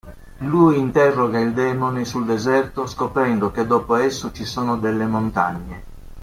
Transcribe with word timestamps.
Lui 0.39 0.79
interroga 0.79 1.37
il 1.39 1.53
demone 1.53 2.05
sul 2.05 2.25
deserto 2.25 2.87
scoprendo 2.87 3.51
che 3.51 3.67
dopo 3.67 3.93
esso 3.93 4.31
ci 4.31 4.45
sono 4.45 4.77
delle 4.77 5.05
montagne. 5.05 5.83